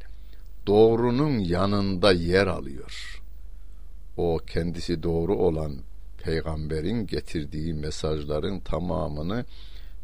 Doğrunun 0.66 1.38
yanında 1.38 2.12
yer 2.12 2.46
alıyor. 2.46 3.22
O 4.16 4.40
kendisi 4.46 5.02
doğru 5.02 5.36
olan 5.36 5.76
peygamberin 6.22 7.06
getirdiği 7.06 7.74
mesajların 7.74 8.60
tamamını 8.60 9.44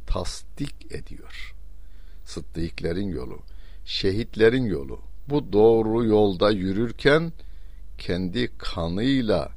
tasdik 0.06 0.92
ediyor. 0.92 1.54
Sıddıklerin 2.24 3.08
yolu, 3.08 3.38
şehitlerin 3.84 4.64
yolu. 4.64 5.00
Bu 5.28 5.52
doğru 5.52 6.04
yolda 6.04 6.50
yürürken 6.50 7.32
kendi 7.98 8.50
kanıyla 8.58 9.52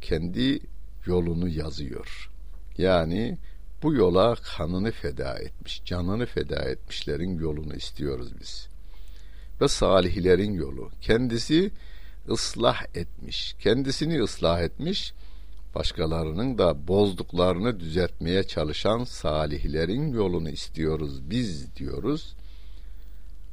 kendi 0.00 0.60
yolunu 1.06 1.48
yazıyor. 1.48 2.29
Yani 2.78 3.38
bu 3.82 3.94
yola 3.94 4.34
kanını 4.34 4.90
feda 4.90 5.38
etmiş, 5.38 5.82
canını 5.84 6.26
feda 6.26 6.56
etmişlerin 6.56 7.38
yolunu 7.38 7.74
istiyoruz 7.74 8.28
biz. 8.40 8.68
Ve 9.60 9.68
salihlerin 9.68 10.52
yolu. 10.52 10.90
Kendisi 11.00 11.70
ıslah 12.30 12.82
etmiş, 12.94 13.54
kendisini 13.60 14.22
ıslah 14.22 14.60
etmiş, 14.60 15.12
başkalarının 15.74 16.58
da 16.58 16.88
bozduklarını 16.88 17.80
düzeltmeye 17.80 18.42
çalışan 18.42 19.04
salihlerin 19.04 20.12
yolunu 20.12 20.50
istiyoruz 20.50 21.30
biz 21.30 21.76
diyoruz. 21.76 22.34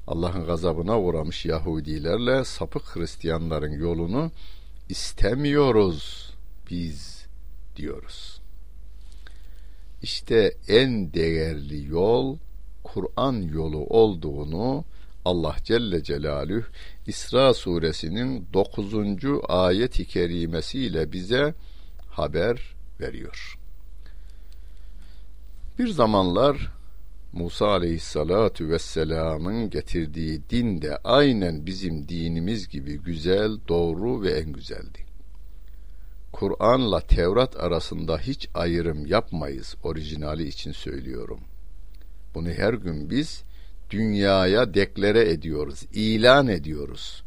Allah'ın 0.08 0.46
gazabına 0.46 1.00
uğramış 1.00 1.46
Yahudilerle 1.46 2.46
sapık 2.46 2.96
Hristiyanların 2.96 3.72
yolunu 3.72 4.32
istemiyoruz 4.90 6.32
biz 6.72 7.26
diyoruz. 7.76 8.37
İşte 10.02 10.54
en 10.68 11.14
değerli 11.14 11.86
yol 11.88 12.38
Kur'an 12.84 13.42
yolu 13.42 13.78
olduğunu 13.78 14.86
Allah 15.26 15.56
Celle 15.64 16.04
Celaluhu 16.04 16.66
İsra 17.08 17.54
suresinin 17.54 18.48
9. 18.54 18.94
ayet-i 19.48 20.06
kerimesiyle 20.06 21.12
bize 21.12 21.54
haber 22.10 22.76
veriyor. 23.00 23.60
Bir 25.80 25.88
zamanlar 25.88 26.72
Musa 27.34 27.68
aleyhissalatu 27.68 28.70
vesselamın 28.70 29.70
getirdiği 29.70 30.42
din 30.50 30.82
de 30.82 30.98
aynen 30.98 31.66
bizim 31.66 32.08
dinimiz 32.10 32.68
gibi 32.68 32.98
güzel, 32.98 33.58
doğru 33.68 34.22
ve 34.22 34.32
en 34.32 34.54
güzeldi. 34.54 35.07
Kur'an'la 36.40 37.00
Tevrat 37.00 37.58
arasında 37.58 38.18
hiç 38.18 38.50
ayrım 38.54 39.06
yapmayız 39.06 39.76
orijinali 39.84 40.48
için 40.48 40.72
söylüyorum. 40.72 41.40
Bunu 42.36 42.50
her 42.50 42.74
gün 42.74 43.10
biz 43.10 43.44
dünyaya 43.90 44.74
deklare 44.74 45.32
ediyoruz, 45.32 45.84
ilan 45.94 46.48
ediyoruz. 46.48 47.24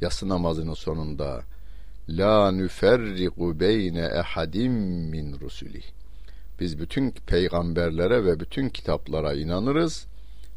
Yası 0.00 0.28
namazının 0.28 0.74
sonunda 0.74 1.42
La 2.08 2.50
nüferriku 2.50 3.60
beyne 3.60 4.04
ehadim 4.14 4.72
min 5.10 5.40
rusuli. 5.40 5.82
Biz 6.60 6.78
bütün 6.78 7.10
peygamberlere 7.10 8.24
ve 8.24 8.40
bütün 8.40 8.68
kitaplara 8.68 9.34
inanırız. 9.34 10.06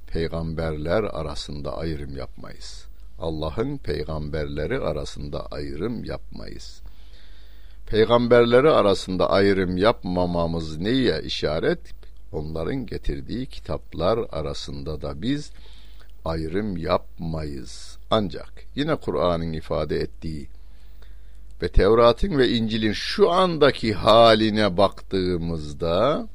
Peygamberler 0.08 1.04
arasında 1.04 1.78
ayrım 1.78 2.18
yapmayız. 2.18 2.86
Allah'ın 3.20 3.78
peygamberleri 3.78 4.80
arasında 4.80 5.46
ayrım 5.46 6.04
yapmayız. 6.04 6.82
Peygamberleri 7.90 8.70
arasında 8.70 9.30
ayrım 9.30 9.78
yapmamamız 9.78 10.78
neye 10.78 11.22
işaret? 11.22 11.80
Onların 12.32 12.86
getirdiği 12.86 13.46
kitaplar 13.46 14.20
arasında 14.32 15.02
da 15.02 15.22
biz 15.22 15.52
ayrım 16.26 16.78
yapmayız. 16.78 17.98
Ancak 18.12 18.54
yine 18.76 18.96
Kur'an'ın 18.96 19.54
ifade 19.54 20.00
ettiği 20.00 20.48
ve 21.62 21.68
Tevrat'ın 21.70 22.38
ve 22.38 22.50
İncil'in 22.50 22.94
şu 22.94 23.32
andaki 23.32 23.94
haline 23.94 24.78
baktığımızda 24.78 26.28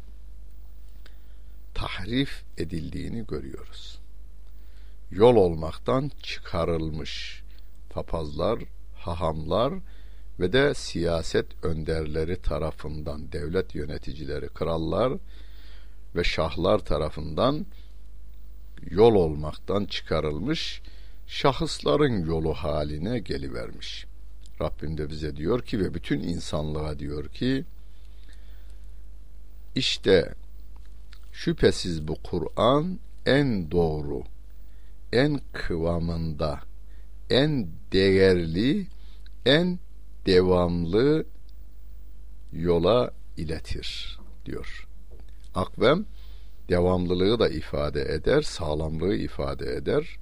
tahrif 1.75 2.43
edildiğini 2.59 3.27
görüyoruz. 3.27 3.99
Yol 5.11 5.37
olmaktan 5.37 6.11
çıkarılmış 6.23 7.43
papazlar, 7.91 8.59
hahamlar 8.97 9.75
ve 10.41 10.53
de 10.53 10.75
siyaset 10.75 11.65
önderleri 11.65 12.43
tarafından 12.43 13.33
devlet 13.33 13.75
yöneticileri, 13.75 14.49
krallar 14.49 15.13
ve 16.17 16.25
şahlar 16.25 16.79
tarafından 16.79 17.67
yol 18.91 19.15
olmaktan 19.15 19.85
çıkarılmış 19.85 20.83
şahısların 21.27 22.27
yolu 22.27 22.55
haline 22.55 23.19
gelivermiş. 23.19 24.07
Rabbim 24.61 24.99
de 24.99 25.11
bize 25.11 25.37
diyor 25.37 25.63
ki 25.63 25.81
ve 25.81 25.95
bütün 25.95 26.21
insanlığa 26.21 26.99
diyor 26.99 27.29
ki 27.29 27.65
işte 29.75 30.35
şüphesiz 31.33 32.09
bu 32.09 32.17
Kur'an 32.23 32.99
en 33.27 33.71
doğru, 33.71 34.23
en 35.13 35.41
kıvamında, 35.53 36.61
en 37.31 37.69
değerli, 37.93 38.87
en 39.47 39.79
devamlı 40.27 41.27
yola 42.53 43.11
iletir 43.37 44.19
diyor. 44.45 44.89
Akvem 45.55 46.07
devamlılığı 46.69 47.39
da 47.39 47.49
ifade 47.49 48.03
eder, 48.03 48.43
sağlamlığı 48.43 49.15
ifade 49.15 49.75
eder. 49.75 50.19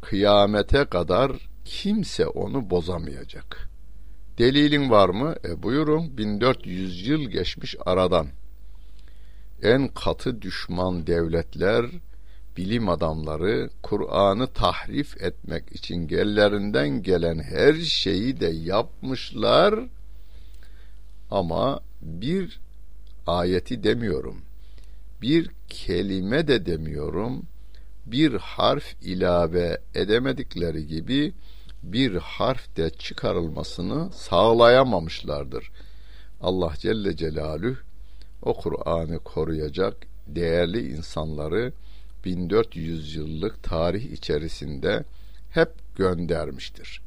Kıyamete 0.00 0.84
kadar 0.84 1.32
kimse 1.64 2.26
onu 2.26 2.70
bozamayacak. 2.70 3.68
Delilin 4.38 4.90
var 4.90 5.08
mı? 5.08 5.34
E 5.44 5.62
buyurun 5.62 6.18
1400 6.18 7.06
yıl 7.06 7.20
geçmiş 7.20 7.76
aradan. 7.86 8.26
En 9.62 9.88
katı 9.88 10.42
düşman 10.42 11.06
devletler, 11.06 11.86
bilim 12.60 12.88
adamları 12.88 13.70
Kur'an'ı 13.82 14.46
tahrif 14.46 15.22
etmek 15.22 15.72
için 15.72 16.08
gellerinden 16.08 17.02
gelen 17.02 17.38
her 17.38 17.74
şeyi 17.74 18.40
de 18.40 18.46
yapmışlar. 18.46 19.74
Ama 21.30 21.80
bir 22.02 22.60
ayeti 23.26 23.84
demiyorum. 23.84 24.42
Bir 25.22 25.50
kelime 25.68 26.48
de 26.48 26.66
demiyorum. 26.66 27.42
Bir 28.06 28.34
harf 28.34 28.94
ilave 29.02 29.78
edemedikleri 29.94 30.86
gibi 30.86 31.32
bir 31.82 32.16
harf 32.16 32.76
de 32.76 32.90
çıkarılmasını 32.90 34.12
sağlayamamışlardır. 34.12 35.70
Allah 36.40 36.72
Celle 36.78 37.16
Celaluhu 37.16 37.76
o 38.42 38.54
Kur'an'ı 38.54 39.18
koruyacak 39.18 39.96
değerli 40.26 40.88
insanları 40.96 41.72
1400 42.24 43.14
yıllık 43.14 43.62
tarih 43.62 44.12
içerisinde 44.12 45.04
hep 45.50 45.96
göndermiştir. 45.96 47.00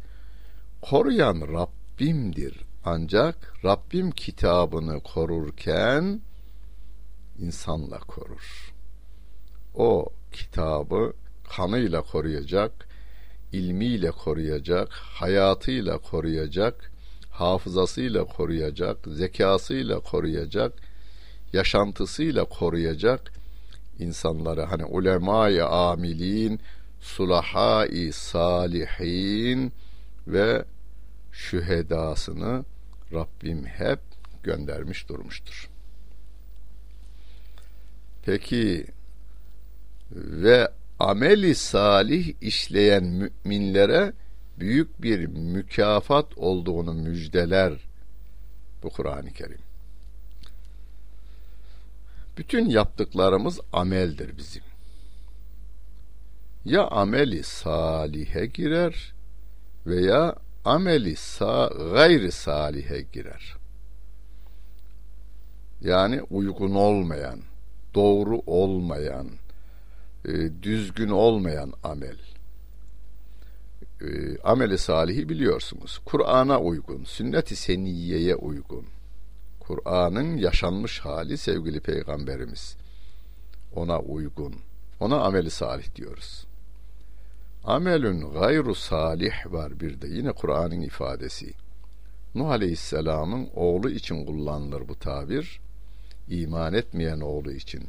Koruyan 0.82 1.42
Rabbimdir. 1.42 2.60
Ancak 2.86 3.54
Rabbim 3.66 4.12
kitabını 4.12 5.00
korurken 5.00 6.22
insanla 7.40 8.00
korur. 8.00 8.74
O 9.76 10.10
kitabı 10.32 11.14
kanıyla 11.56 12.02
koruyacak, 12.02 12.88
ilmiyle 13.52 14.12
koruyacak, 14.12 14.90
hayatıyla 14.92 15.98
koruyacak, 15.98 16.92
hafızasıyla 17.32 18.26
koruyacak, 18.26 18.98
zekasıyla 19.08 20.00
koruyacak, 20.00 20.74
yaşantısıyla 21.54 22.46
koruyacak 22.46 23.32
insanları 24.04 24.62
hani 24.62 24.86
ulemaya 24.86 25.68
amilin, 25.68 26.60
sulahai 27.00 28.12
salihin 28.12 29.74
ve 30.28 30.66
şühedasını 31.32 32.66
Rabbim 33.14 33.66
hep 33.66 34.00
göndermiş 34.44 35.10
durmuştur. 35.10 35.70
Peki 38.26 38.86
ve 40.16 40.72
ameli 41.00 41.56
salih 41.56 42.34
işleyen 42.42 43.04
müminlere 43.04 44.14
büyük 44.60 45.02
bir 45.02 45.28
mükafat 45.28 46.38
olduğunu 46.38 46.94
müjdeler 46.94 47.74
bu 48.84 48.90
Kur'an-ı 48.90 49.32
Kerim. 49.32 49.73
Bütün 52.38 52.70
yaptıklarımız 52.70 53.60
ameldir 53.74 54.38
bizim. 54.38 54.64
Ya 56.66 56.88
ameli 56.88 57.44
salihe 57.44 58.46
girer 58.46 59.14
veya 59.86 60.36
ameli 60.66 61.16
sa 61.16 61.70
gayri 61.94 62.32
salihe 62.32 63.02
girer. 63.02 63.56
Yani 65.82 66.22
uygun 66.22 66.76
olmayan, 66.76 67.40
doğru 67.96 68.42
olmayan, 68.46 69.28
e, 70.26 70.32
düzgün 70.64 71.10
olmayan 71.10 71.74
amel. 71.84 72.18
E, 74.02 74.38
ameli 74.44 74.78
salihi 74.78 75.30
biliyorsunuz. 75.30 76.00
Kur'an'a 76.06 76.60
uygun, 76.60 77.04
sünnet-i 77.04 77.56
seniyeye 77.56 78.36
uygun. 78.36 78.86
Kur'an'ın 79.68 80.38
yaşanmış 80.38 81.00
hali 81.00 81.38
sevgili 81.38 81.80
peygamberimiz. 81.80 82.78
Ona 83.76 84.00
uygun. 84.00 84.56
Ona 85.00 85.22
ameli 85.22 85.50
salih 85.50 85.96
diyoruz. 85.96 86.46
Amelün 87.64 88.34
gayru 88.34 88.76
salih 88.76 89.34
var 89.46 89.80
bir 89.80 90.02
de 90.02 90.08
yine 90.08 90.32
Kur'an'ın 90.32 90.82
ifadesi. 90.82 91.54
Nuh 92.36 92.50
Aleyhisselam'ın 92.50 93.50
oğlu 93.56 93.90
için 93.90 94.26
kullanılır 94.26 94.88
bu 94.88 94.96
tabir. 94.96 95.60
İman 96.30 96.74
etmeyen 96.74 97.20
oğlu 97.20 97.52
için. 97.52 97.84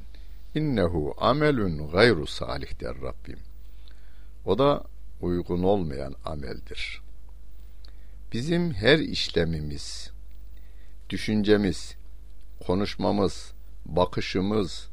İnnehu 0.55 1.15
amelün 1.19 1.89
gayru 1.89 2.27
salih 2.27 2.81
der 2.81 2.97
Rabbim. 3.03 3.39
O 4.47 4.59
da 4.59 4.85
uygun 5.21 5.63
olmayan 5.63 6.15
ameldir. 6.25 7.03
Bizim 8.33 8.73
her 8.73 8.99
işlemimiz, 8.99 10.11
düşüncemiz, 11.11 11.95
konuşmamız, 12.67 13.53
bakışımız, 13.87 14.89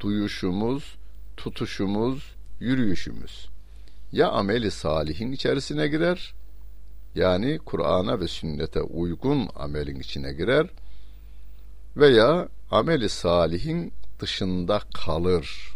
duyuşumuz, 0.00 0.96
tutuşumuz, 1.36 2.34
yürüyüşümüz 2.60 3.48
ya 4.12 4.28
ameli 4.28 4.70
salihin 4.70 5.32
içerisine 5.32 5.88
girer 5.88 6.34
yani 7.14 7.58
Kur'an'a 7.58 8.20
ve 8.20 8.28
sünnete 8.28 8.82
uygun 8.82 9.48
amelin 9.56 10.00
içine 10.00 10.32
girer 10.32 10.66
veya 11.96 12.48
ameli 12.70 13.08
salihin 13.08 13.92
dışında 14.20 14.80
kalır. 14.94 15.74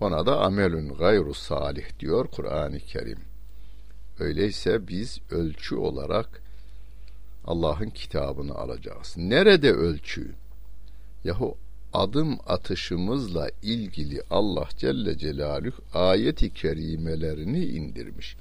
Ona 0.00 0.26
da 0.26 0.40
amelün 0.40 0.94
gayru 0.94 1.34
salih 1.34 1.98
diyor 2.00 2.26
Kur'an-ı 2.26 2.78
Kerim. 2.78 3.18
Öyleyse 4.18 4.88
biz 4.88 5.20
ölçü 5.30 5.76
olarak 5.76 6.42
Allah'ın 7.44 7.90
kitabını 7.90 8.54
alacağız. 8.54 9.14
Nerede 9.16 9.72
ölçü? 9.72 10.34
Yahu 11.24 11.56
adım 11.92 12.38
atışımızla 12.46 13.50
ilgili 13.62 14.22
Allah 14.30 14.68
Celle 14.78 15.18
Celaluhu 15.18 15.82
ayeti 15.94 16.54
kerimelerini 16.54 17.64
indirmiş. 17.64 18.36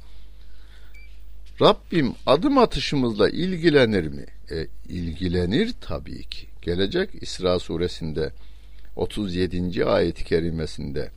Rabbim 1.62 2.14
adım 2.26 2.58
atışımızla 2.58 3.30
ilgilenir 3.30 4.08
mi? 4.08 4.26
E, 4.52 4.68
ilgilenir 4.90 5.74
tabii 5.82 6.24
ki. 6.24 6.48
Gelecek 6.62 7.10
İsra 7.22 7.60
suresinde 7.60 8.32
37. 8.96 9.86
ayet-i 9.86 10.24
kerimesinde 10.26 11.12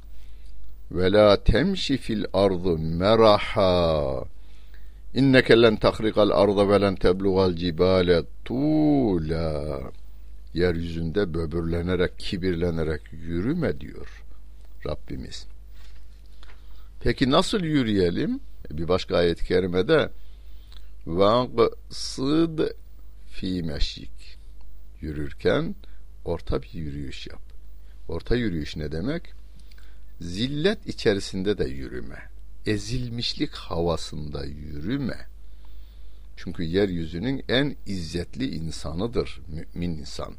ve 0.92 1.12
la 1.12 1.44
temşi 1.44 1.96
fil 1.96 2.24
ardı 2.32 2.78
meraha 2.78 4.24
inneke 5.14 5.62
len 5.62 5.76
tahrikal 5.76 6.30
arda 6.30 6.68
ve 6.68 6.80
len 6.80 6.94
teblugal 6.94 7.56
cibale 7.56 8.22
tula 8.44 9.80
yeryüzünde 10.54 11.34
böbürlenerek, 11.34 12.18
kibirlenerek 12.18 13.02
yürüme 13.12 13.80
diyor 13.80 14.24
Rabbimiz. 14.86 15.46
Peki 17.00 17.30
nasıl 17.30 17.60
yürüyelim? 17.60 18.40
E, 18.70 18.78
bir 18.78 18.88
başka 18.88 19.16
ayet-i 19.16 19.44
kerimede 19.44 20.10
sıd 21.90 22.58
fi 23.30 23.62
meşik 23.62 24.38
yürürken 25.00 25.74
orta 26.24 26.62
bir 26.62 26.74
yürüyüş 26.74 27.26
yap. 27.26 27.40
Orta 28.08 28.36
yürüyüş 28.36 28.76
ne 28.76 28.92
demek? 28.92 29.32
Zillet 30.20 30.86
içerisinde 30.86 31.58
de 31.58 31.64
yürüme. 31.64 32.29
Ezilmişlik 32.66 33.54
havasında 33.54 34.44
yürüme. 34.44 35.26
Çünkü 36.36 36.62
yeryüzünün 36.62 37.44
en 37.48 37.76
izzetli 37.86 38.54
insanıdır 38.54 39.40
mümin 39.48 39.98
insan. 39.98 40.34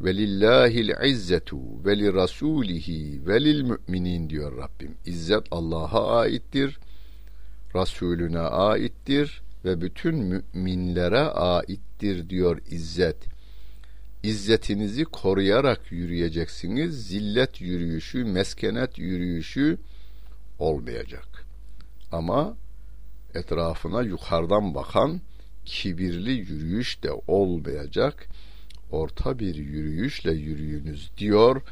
Velillahil 0.00 1.06
izzetu 1.10 1.84
ve 1.84 1.98
li 1.98 2.12
rasulihi 2.12 3.26
ve 3.26 3.44
lil 3.44 3.62
müminin 3.62 4.30
diyor 4.30 4.56
Rabbim. 4.56 4.94
İzzet 5.06 5.42
Allah'a 5.50 6.18
aittir, 6.18 6.78
Resulüne 7.74 8.38
aittir 8.38 9.42
ve 9.64 9.80
bütün 9.80 10.16
müminlere 10.16 11.20
aittir 11.20 12.30
diyor 12.30 12.60
izzet. 12.70 13.16
İzzetinizi 14.22 15.04
koruyarak 15.04 15.92
yürüyeceksiniz. 15.92 17.06
Zillet 17.06 17.60
yürüyüşü, 17.60 18.24
meskenet 18.24 18.98
yürüyüşü 18.98 19.78
olmayacak. 20.58 21.46
Ama 22.12 22.56
etrafına 23.34 24.02
yukarıdan 24.02 24.74
bakan 24.74 25.20
kibirli 25.64 26.30
yürüyüş 26.30 27.02
de 27.02 27.10
olmayacak. 27.26 28.26
Orta 28.90 29.38
bir 29.38 29.54
yürüyüşle 29.54 30.32
yürüyünüz 30.32 31.10
diyor 31.18 31.62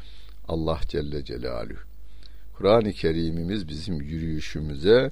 Allah 0.47 0.79
Celle 0.87 1.25
Celaluhu. 1.25 1.79
Kur'an-ı 2.57 2.93
Kerim'imiz 2.93 3.67
bizim 3.67 4.01
yürüyüşümüze 4.01 5.11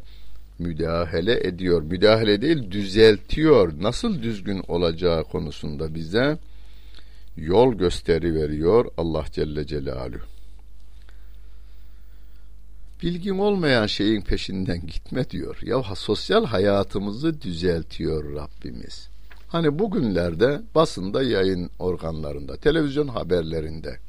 müdahale 0.60 1.48
ediyor. 1.48 1.82
Müdahale 1.82 2.42
değil 2.42 2.72
düzeltiyor. 2.72 3.74
Nasıl 3.82 4.22
düzgün 4.24 4.64
olacağı 4.68 5.24
konusunda 5.24 5.96
bize 5.96 6.38
yol 7.38 7.74
gösteri 7.74 8.34
veriyor 8.34 8.86
Allah 8.98 9.26
Celle 9.32 9.68
Celaluhu. 9.68 10.35
Bilgin 13.02 13.38
olmayan 13.38 13.86
şeyin 13.86 14.22
peşinden 14.22 14.88
gitme 14.88 15.30
diyor. 15.30 15.58
Ya 15.62 15.84
sosyal 15.96 16.46
hayatımızı 16.46 17.42
düzeltiyor 17.42 18.36
Rabbimiz. 18.36 19.10
Hani 19.48 19.80
bugünlerde 19.80 20.62
basında 20.76 21.24
yayın 21.24 21.70
organlarında, 21.80 22.58
televizyon 22.58 23.08
haberlerinde 23.08 24.00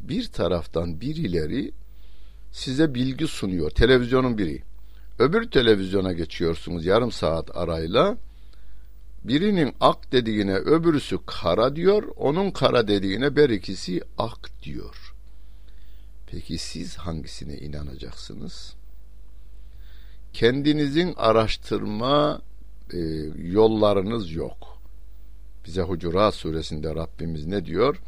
bir 0.00 0.26
taraftan 0.26 1.00
birileri 1.00 1.72
size 2.52 2.94
bilgi 2.94 3.26
sunuyor. 3.26 3.70
Televizyonun 3.70 4.38
biri. 4.38 4.62
Öbür 5.18 5.50
televizyona 5.50 6.12
geçiyorsunuz 6.12 6.86
yarım 6.86 7.12
saat 7.12 7.56
arayla. 7.56 8.16
Birinin 9.24 9.72
ak 9.80 10.12
dediğine 10.12 10.54
öbürüsü 10.54 11.18
kara 11.26 11.76
diyor. 11.76 12.02
Onun 12.16 12.50
kara 12.50 12.88
dediğine 12.88 13.36
berikisi 13.36 14.00
ak 14.18 14.50
diyor. 14.62 15.07
Peki 16.30 16.58
siz 16.58 16.96
hangisine 16.96 17.56
inanacaksınız? 17.56 18.74
Kendinizin 20.32 21.14
araştırma 21.16 22.42
e, 22.92 22.98
yollarınız 23.36 24.32
yok. 24.32 24.78
Bize 25.64 25.82
Hucurat 25.82 26.34
suresinde 26.34 26.94
Rabbimiz 26.94 27.46
ne 27.46 27.66
diyor? 27.66 28.00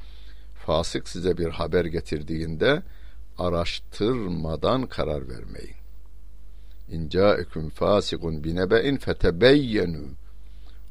Fasık 0.67 1.09
size 1.09 1.39
bir 1.39 1.49
haber 1.49 1.85
getirdiğinde 1.85 2.83
araştırmadan 3.39 4.87
karar 4.87 5.29
vermeyin. 5.29 5.77
İn 6.91 7.09
ca'ekum 7.09 7.71
fasikun 7.71 8.45
binebe'in 8.45 8.97
fetebeyyenu. 8.97 10.09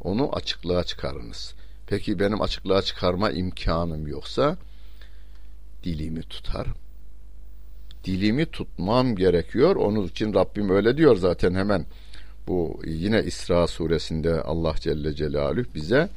Onu 0.02 0.36
açıklığa 0.36 0.84
çıkarınız. 0.84 1.54
Peki 1.88 2.20
benim 2.20 2.42
açıklığa 2.42 2.82
çıkarma 2.82 3.32
imkanım 3.32 4.08
yoksa 4.08 4.58
dilimi 5.84 6.22
tutarım 6.22 6.76
dilimi 8.04 8.46
tutmam 8.46 9.16
gerekiyor. 9.16 9.76
Onun 9.76 10.08
için 10.08 10.34
Rabbim 10.34 10.70
öyle 10.70 10.98
diyor 10.98 11.16
zaten 11.16 11.54
hemen. 11.54 11.86
Bu 12.48 12.82
yine 12.86 13.24
İsra 13.24 13.68
suresinde 13.68 14.42
Allah 14.42 14.74
Celle 14.80 15.14
Celaluhu 15.16 15.66
bize 15.76 16.10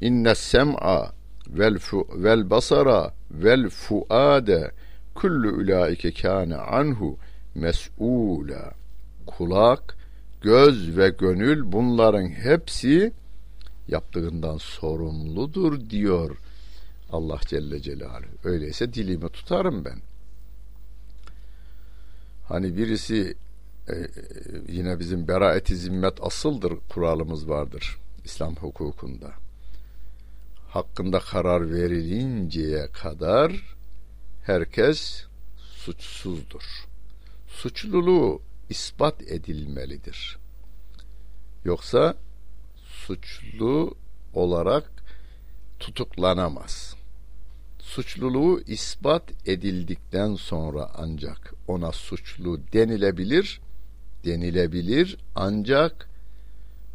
inne 0.00 0.34
sem'a 0.34 1.12
vel 1.48 1.78
fu, 1.78 2.08
vel 2.14 2.50
basara 2.50 3.14
vel 3.30 3.68
fuade 3.68 4.70
kullu 5.14 5.48
ulaike 5.48 6.12
kâne 6.12 6.56
anhu 6.56 7.18
mes'ûla 7.56 8.72
kulak, 9.26 9.96
göz 10.40 10.96
ve 10.96 11.08
gönül 11.08 11.72
bunların 11.72 12.28
hepsi 12.28 13.12
yaptığından 13.88 14.56
sorumludur 14.56 15.90
diyor 15.90 16.36
Allah 17.12 17.40
Celle 17.46 17.80
Celaluhu. 17.80 18.30
Öyleyse 18.44 18.94
dilimi 18.94 19.28
tutarım 19.28 19.84
ben. 19.84 19.98
Hani 22.48 22.76
birisi 22.76 23.36
e, 23.88 23.94
yine 24.68 24.98
bizim 24.98 25.28
beraeti 25.28 25.76
zimmet 25.76 26.22
asıldır 26.22 26.72
kuralımız 26.88 27.48
vardır 27.48 27.98
İslam 28.24 28.56
hukukunda. 28.56 29.32
Hakkında 30.68 31.20
karar 31.20 31.72
verilinceye 31.72 32.88
kadar 32.92 33.76
herkes 34.42 35.24
suçsuzdur. 35.56 36.84
Suçluluğu 37.46 38.42
ispat 38.68 39.22
edilmelidir. 39.22 40.38
Yoksa 41.64 42.16
suçlu 42.84 43.94
olarak 44.34 44.90
tutuklanamaz. 45.78 46.96
Suçluluğu 47.94 48.60
ispat 48.66 49.22
edildikten 49.46 50.34
sonra 50.34 50.90
ancak 50.94 51.54
ona 51.68 51.92
suçlu 51.92 52.60
denilebilir, 52.72 53.60
denilebilir 54.24 55.18
ancak 55.34 56.08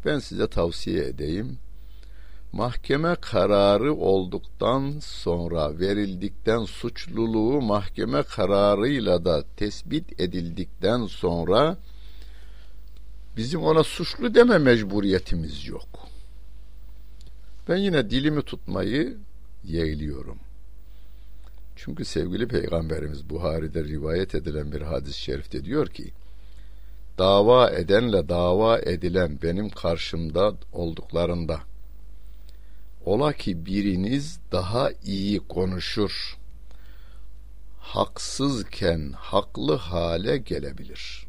ben 0.04 0.18
size 0.18 0.46
tavsiye 0.46 1.04
edeyim. 1.04 1.58
Mahkeme 2.52 3.16
kararı 3.20 3.94
olduktan 3.94 4.94
sonra 5.00 5.78
verildikten 5.78 6.64
suçluluğu 6.64 7.62
mahkeme 7.62 8.22
kararıyla 8.22 9.24
da 9.24 9.44
tespit 9.56 10.20
edildikten 10.20 11.06
sonra 11.06 11.76
bizim 13.36 13.62
ona 13.62 13.82
suçlu 13.82 14.34
deme 14.34 14.58
mecburiyetimiz 14.58 15.66
yok. 15.66 16.08
Ben 17.68 17.76
yine 17.76 18.10
dilimi 18.10 18.42
tutmayı 18.42 19.16
yeğliyorum. 19.64 20.38
Çünkü 21.76 22.04
sevgili 22.04 22.48
peygamberimiz 22.48 23.30
Buhari'de 23.30 23.84
rivayet 23.84 24.34
edilen 24.34 24.72
bir 24.72 24.82
hadis-i 24.82 25.20
şerifte 25.20 25.64
diyor 25.64 25.88
ki 25.88 26.12
dava 27.18 27.70
edenle 27.70 28.28
dava 28.28 28.78
edilen 28.78 29.38
benim 29.42 29.70
karşımda 29.70 30.54
olduklarında 30.72 31.60
ola 33.04 33.32
ki 33.32 33.66
biriniz 33.66 34.38
daha 34.52 34.90
iyi 35.04 35.38
konuşur 35.38 36.38
haksızken 37.78 39.12
haklı 39.16 39.74
hale 39.76 40.36
gelebilir. 40.36 41.26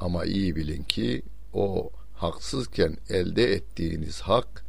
Ama 0.00 0.24
iyi 0.24 0.56
bilin 0.56 0.82
ki 0.82 1.22
o 1.52 1.90
haksızken 2.14 2.96
elde 3.08 3.52
ettiğiniz 3.52 4.20
hak 4.20 4.64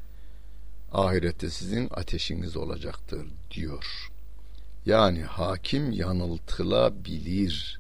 ahirette 0.92 1.50
sizin 1.50 1.88
ateşiniz 1.92 2.58
olacaktır 2.58 3.28
diyor. 3.54 4.12
Yani 4.86 5.24
hakim 5.24 5.92
yanıltılabilir. 5.92 7.80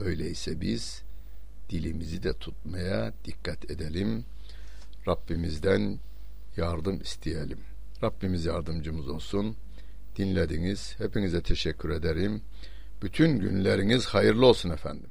Öyleyse 0.00 0.60
biz 0.60 1.02
dilimizi 1.70 2.22
de 2.22 2.32
tutmaya 2.32 3.12
dikkat 3.24 3.70
edelim. 3.70 4.24
Rabbimizden 5.08 5.98
yardım 6.56 7.00
isteyelim. 7.00 7.58
Rabbimiz 8.02 8.44
yardımcımız 8.44 9.08
olsun. 9.08 9.56
Dinlediniz. 10.16 10.94
Hepinize 10.98 11.42
teşekkür 11.42 11.90
ederim. 11.90 12.42
Bütün 13.02 13.38
günleriniz 13.38 14.06
hayırlı 14.06 14.46
olsun 14.46 14.70
efendim. 14.70 15.10